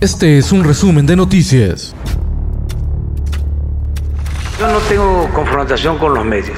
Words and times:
Este 0.00 0.38
es 0.38 0.52
un 0.52 0.62
resumen 0.62 1.06
de 1.06 1.16
noticias. 1.16 1.92
Yo 4.60 4.68
no 4.68 4.78
tengo 4.88 5.28
confrontación 5.34 5.98
con 5.98 6.14
los 6.14 6.24
medios. 6.24 6.56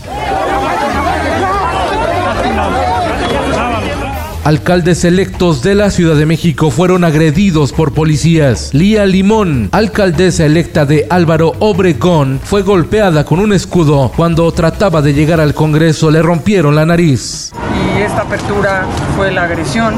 Alcaldes 4.45 5.07
electos 5.07 5.63
de 5.63 5.75
la 5.75 5.91
Ciudad 5.91 6.15
de 6.15 6.27
México 6.27 6.71
fueron 6.71 7.03
agredidos 7.03 7.73
por 7.73 7.95
policías. 7.95 8.75
Lía 8.75 9.07
Limón, 9.07 9.71
alcaldesa 9.73 10.45
electa 10.45 10.85
de 10.85 11.07
Álvaro 11.09 11.55
Obregón, 11.61 12.41
fue 12.45 12.61
golpeada 12.61 13.25
con 13.25 13.41
un 13.41 13.55
escudo 13.55 14.13
cuando 14.15 14.53
trataba 14.53 15.01
de 15.01 15.15
llegar 15.15 15.41
al 15.41 15.55
Congreso. 15.55 16.11
Le 16.11 16.21
rompieron 16.21 16.75
la 16.75 16.85
nariz. 16.85 17.53
Y 17.97 18.03
esta 18.03 18.21
apertura 18.21 18.85
fue 19.17 19.33
la 19.33 19.45
agresión 19.45 19.95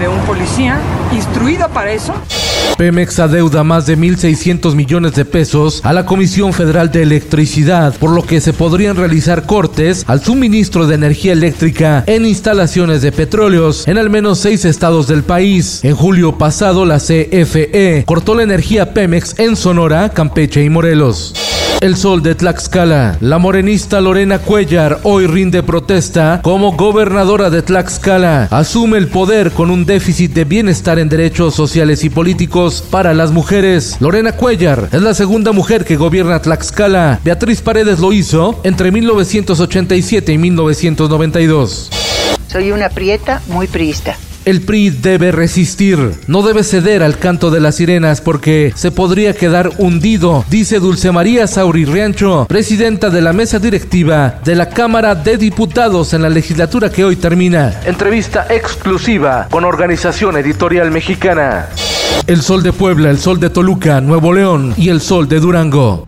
de 0.00 0.08
un 0.08 0.20
policía 0.20 0.78
instruido 1.12 1.68
para 1.68 1.92
eso. 1.92 2.14
Pemex 2.78 3.18
adeuda 3.18 3.64
más 3.64 3.86
de 3.86 3.98
1.600 3.98 4.74
millones 4.74 5.14
de 5.14 5.24
pesos 5.24 5.80
a 5.84 5.92
la 5.92 6.06
Comisión 6.06 6.52
Federal 6.52 6.92
de 6.92 7.02
Electricidad, 7.02 7.94
por 7.96 8.10
lo 8.10 8.22
que 8.22 8.40
se 8.40 8.52
podrían 8.52 8.96
realizar 8.96 9.46
cortes 9.46 10.04
al 10.06 10.22
suministro 10.22 10.86
de 10.86 10.94
energía 10.94 11.32
eléctrica 11.32 12.04
en 12.06 12.24
instalaciones 12.24 13.02
de 13.02 13.10
petróleos 13.10 13.88
en 13.88 13.98
al 13.98 14.10
menos 14.10 14.38
seis 14.38 14.64
estados 14.64 15.08
del 15.08 15.24
país. 15.24 15.80
En 15.82 15.96
julio 15.96 16.38
pasado, 16.38 16.84
la 16.84 16.98
CFE 16.98 18.04
cortó 18.06 18.36
la 18.36 18.44
energía 18.44 18.94
Pemex 18.94 19.38
en 19.38 19.56
Sonora, 19.56 20.10
Campeche 20.10 20.62
y 20.62 20.70
Morelos. 20.70 21.57
El 21.80 21.96
Sol 21.96 22.22
de 22.22 22.34
Tlaxcala. 22.34 23.16
La 23.20 23.38
morenista 23.38 24.00
Lorena 24.00 24.40
Cuellar 24.40 24.98
hoy 25.04 25.26
rinde 25.26 25.62
protesta 25.62 26.40
como 26.42 26.72
gobernadora 26.72 27.50
de 27.50 27.62
Tlaxcala. 27.62 28.48
Asume 28.50 28.98
el 28.98 29.06
poder 29.06 29.52
con 29.52 29.70
un 29.70 29.86
déficit 29.86 30.32
de 30.32 30.44
bienestar 30.44 30.98
en 30.98 31.08
derechos 31.08 31.54
sociales 31.54 32.02
y 32.02 32.10
políticos 32.10 32.84
para 32.90 33.14
las 33.14 33.30
mujeres. 33.30 33.96
Lorena 34.00 34.32
Cuellar 34.32 34.88
es 34.92 35.02
la 35.02 35.14
segunda 35.14 35.52
mujer 35.52 35.84
que 35.84 35.96
gobierna 35.96 36.42
Tlaxcala. 36.42 37.20
Beatriz 37.24 37.62
Paredes 37.62 38.00
lo 38.00 38.12
hizo 38.12 38.60
entre 38.64 38.90
1987 38.90 40.32
y 40.32 40.38
1992. 40.38 41.90
Soy 42.48 42.72
una 42.72 42.88
prieta 42.88 43.40
muy 43.48 43.66
priista. 43.66 44.16
El 44.48 44.62
PRI 44.62 44.88
debe 44.88 45.30
resistir, 45.30 46.14
no 46.26 46.40
debe 46.40 46.64
ceder 46.64 47.02
al 47.02 47.18
canto 47.18 47.50
de 47.50 47.60
las 47.60 47.74
sirenas 47.74 48.22
porque 48.22 48.72
se 48.74 48.90
podría 48.90 49.34
quedar 49.34 49.72
hundido, 49.76 50.42
dice 50.48 50.78
Dulce 50.78 51.12
María 51.12 51.46
Sauri 51.46 51.84
Riancho, 51.84 52.46
presidenta 52.48 53.10
de 53.10 53.20
la 53.20 53.34
mesa 53.34 53.58
directiva 53.58 54.40
de 54.42 54.54
la 54.54 54.70
Cámara 54.70 55.14
de 55.14 55.36
Diputados 55.36 56.14
en 56.14 56.22
la 56.22 56.30
legislatura 56.30 56.90
que 56.90 57.04
hoy 57.04 57.16
termina. 57.16 57.78
Entrevista 57.84 58.46
exclusiva 58.48 59.48
con 59.50 59.66
Organización 59.66 60.38
Editorial 60.38 60.90
Mexicana. 60.90 61.66
El 62.26 62.40
Sol 62.40 62.62
de 62.62 62.72
Puebla, 62.72 63.10
el 63.10 63.18
Sol 63.18 63.38
de 63.40 63.50
Toluca, 63.50 64.00
Nuevo 64.00 64.32
León 64.32 64.72
y 64.78 64.88
el 64.88 65.02
Sol 65.02 65.28
de 65.28 65.40
Durango. 65.40 66.06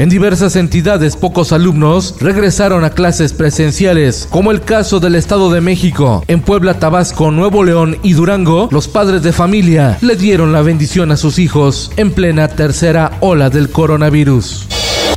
En 0.00 0.08
diversas 0.08 0.56
entidades, 0.56 1.14
pocos 1.14 1.52
alumnos 1.52 2.14
regresaron 2.20 2.84
a 2.84 2.90
clases 2.90 3.34
presenciales, 3.34 4.26
como 4.30 4.50
el 4.50 4.62
caso 4.62 4.98
del 4.98 5.14
Estado 5.14 5.52
de 5.52 5.60
México. 5.60 6.24
En 6.26 6.40
Puebla, 6.40 6.78
Tabasco, 6.78 7.30
Nuevo 7.30 7.62
León 7.64 7.98
y 8.02 8.14
Durango, 8.14 8.70
los 8.72 8.88
padres 8.88 9.22
de 9.22 9.34
familia 9.34 9.98
le 10.00 10.16
dieron 10.16 10.54
la 10.54 10.62
bendición 10.62 11.12
a 11.12 11.18
sus 11.18 11.38
hijos 11.38 11.92
en 11.98 12.12
plena 12.12 12.48
tercera 12.48 13.18
ola 13.20 13.50
del 13.50 13.68
coronavirus. 13.68 14.68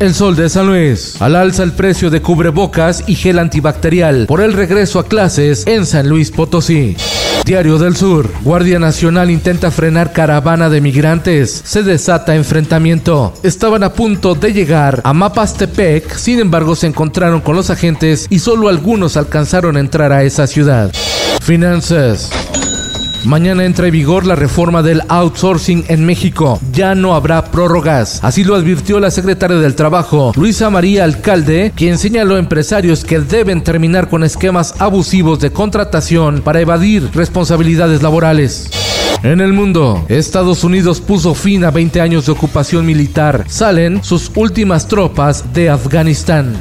El 0.02 0.14
Sol 0.14 0.36
de 0.36 0.50
San 0.50 0.68
Luis. 0.68 1.16
Al 1.22 1.38
alza 1.38 1.64
el 1.64 1.72
precio 1.72 2.10
de 2.10 2.22
cubrebocas 2.22 3.06
y 3.08 3.16
gel 3.16 3.40
antibacterial 3.40 4.26
por 4.26 4.42
el 4.42 4.52
regreso 4.52 5.00
a 5.00 5.08
clases 5.08 5.66
en 5.66 5.86
San 5.86 6.10
Luis 6.10 6.30
Potosí. 6.30 6.98
Diario 7.46 7.78
del 7.78 7.96
Sur. 7.96 8.30
Guardia 8.42 8.80
Nacional 8.80 9.30
intenta 9.30 9.70
frenar 9.70 10.14
caravana 10.14 10.70
de 10.70 10.80
migrantes. 10.80 11.62
Se 11.66 11.84
desata 11.84 12.36
enfrentamiento. 12.36 13.34
Estaban 13.44 13.84
a 13.84 13.92
punto 13.92 14.34
de 14.34 14.54
llegar 14.54 15.02
a 15.04 15.14
Mapastepec, 15.14 16.16
sin 16.16 16.40
embargo 16.40 16.76
se 16.76 16.88
encontraron 16.88 17.42
con 17.42 17.56
los 17.56 17.70
agentes 17.70 18.28
y 18.30 18.40
solo 18.40 18.70
algunos 18.70 19.18
alcanzaron 19.18 19.76
a 19.76 19.82
entrar 19.82 20.14
a 20.14 20.24
esa 20.24 20.48
ciudad. 20.48 20.92
Finanzas. 21.42 22.30
Mañana 23.26 23.64
entra 23.64 23.88
en 23.88 23.94
vigor 23.94 24.26
la 24.26 24.36
reforma 24.36 24.84
del 24.84 25.02
outsourcing 25.08 25.86
en 25.88 26.06
México. 26.06 26.60
Ya 26.72 26.94
no 26.94 27.16
habrá 27.16 27.46
prórrogas. 27.52 28.20
Así 28.24 28.44
lo 28.44 28.56
advirtió 28.56 29.00
la 29.00 29.12
secretaria 29.12 29.58
del 29.58 29.76
Trabajo, 29.76 30.34
Luisa 30.36 30.70
María 30.70 31.04
Alcalde, 31.04 31.72
quien 31.76 31.98
señaló 31.98 32.36
a 32.36 32.40
empresarios 32.40 33.04
que 33.04 33.20
deben 33.20 33.64
terminar 33.64 34.10
con 34.10 34.24
esquemas 34.24 34.76
abusivos 34.80 35.40
de 35.40 35.52
contratación 35.52 36.42
para 36.42 36.62
evadir 36.62 37.10
responsabilidades 37.14 38.02
laborales. 38.02 38.70
En 39.24 39.40
el 39.40 39.54
mundo, 39.54 40.06
Estados 40.10 40.66
Unidos 40.66 41.00
puso 41.00 41.34
fin 41.34 41.64
a 41.64 41.72
20 41.72 42.02
años 42.02 42.26
de 42.26 42.34
ocupación 42.34 42.86
militar. 42.86 43.46
Salen 43.48 44.04
sus 44.04 44.30
últimas 44.36 44.88
tropas 44.88 45.54
de 45.54 45.70
Afganistán. 45.70 46.58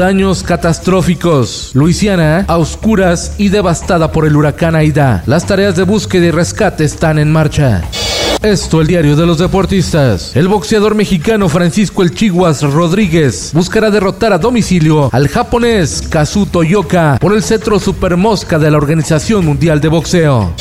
Daños 0.00 0.42
catastróficos. 0.42 1.72
Luisiana, 1.74 2.46
a 2.48 2.56
oscuras 2.56 3.34
y 3.36 3.50
devastada 3.50 4.10
por 4.10 4.26
el 4.26 4.34
huracán 4.34 4.74
Aida. 4.74 5.22
Las 5.26 5.44
tareas 5.46 5.76
de 5.76 5.82
búsqueda 5.82 6.24
y 6.24 6.30
rescate 6.30 6.84
están 6.84 7.18
en 7.18 7.30
marcha. 7.30 7.82
Esto 8.40 8.80
el 8.80 8.86
diario 8.86 9.14
de 9.14 9.26
los 9.26 9.36
deportistas. 9.36 10.34
El 10.34 10.48
boxeador 10.48 10.94
mexicano 10.94 11.50
Francisco 11.50 12.02
El 12.02 12.14
Chiguas 12.14 12.62
Rodríguez 12.62 13.50
buscará 13.52 13.90
derrotar 13.90 14.32
a 14.32 14.38
domicilio 14.38 15.10
al 15.12 15.28
japonés 15.28 16.00
Kazuto 16.08 16.62
Yoka 16.62 17.18
por 17.20 17.34
el 17.34 17.42
cetro 17.42 17.78
supermosca 17.78 18.58
de 18.58 18.70
la 18.70 18.78
Organización 18.78 19.44
Mundial 19.44 19.82
de 19.82 19.88
Boxeo. 19.88 20.54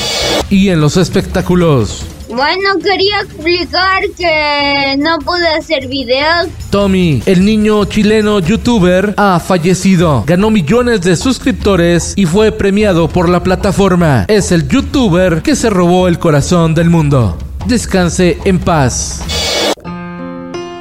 Y 0.50 0.68
en 0.68 0.81
los 0.81 0.97
espectáculos. 0.97 2.06
Bueno, 2.39 2.80
quería 2.81 3.19
explicar 3.19 4.01
que 4.18 4.95
no 4.97 5.19
pude 5.19 5.45
hacer 5.59 5.89
videos. 5.89 6.47
Tommy, 6.69 7.21
el 7.25 7.44
niño 7.44 7.83
chileno 7.83 8.39
youtuber, 8.39 9.13
ha 9.18 9.41
fallecido. 9.41 10.24
Ganó 10.25 10.50
millones 10.50 11.01
de 11.01 11.18
suscriptores 11.18 12.13
y 12.15 12.25
fue 12.25 12.53
premiado 12.53 13.09
por 13.09 13.27
la 13.27 13.44
plataforma. 13.44 14.24
Es 14.30 14.53
el 14.53 14.69
youtuber 14.69 15.41
que 15.41 15.53
se 15.57 15.69
robó 15.69 16.07
el 16.07 16.18
corazón 16.18 16.74
del 16.74 16.89
mundo. 16.89 17.38
Descanse 17.65 18.38
en 18.45 18.59
paz. 18.59 19.21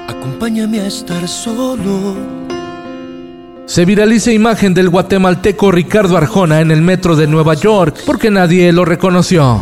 Acompáñame 0.06 0.78
a 0.78 0.86
estar 0.86 1.26
solo. 1.26 2.14
Se 3.66 3.84
viraliza 3.84 4.30
imagen 4.30 4.74
del 4.74 4.90
guatemalteco 4.90 5.72
Ricardo 5.72 6.16
Arjona 6.16 6.60
en 6.60 6.70
el 6.70 6.82
metro 6.82 7.16
de 7.16 7.26
Nueva 7.26 7.54
York 7.54 7.96
porque 8.06 8.30
nadie 8.30 8.72
lo 8.72 8.84
reconoció. 8.84 9.60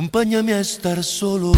Acompáñame 0.00 0.54
a 0.54 0.60
estar 0.60 1.04
solo. 1.04 1.52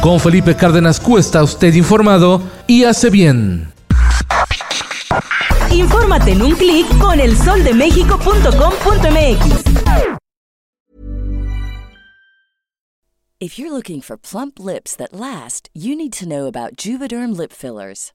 Con 0.00 0.18
Felipe 0.18 0.56
Cárdenas 0.56 0.98
Cuesta, 0.98 1.42
usted 1.42 1.74
informado 1.74 2.40
y 2.66 2.84
hace 2.84 3.10
bien. 3.10 3.70
Infórmate 5.70 6.32
en 6.32 6.40
un 6.40 6.52
clic 6.52 6.86
con 6.98 7.20
elsoldemexico.com.mx. 7.20 9.64
If 13.38 13.58
you're 13.58 13.70
looking 13.70 14.00
for 14.00 14.16
plump 14.16 14.58
lips 14.58 14.96
that 14.96 15.12
last, 15.12 15.68
you 15.74 15.94
need 15.94 16.14
to 16.14 16.26
know 16.26 16.46
about 16.46 16.76
Juvederm 16.76 17.36
lip 17.36 17.52
fillers. 17.52 18.14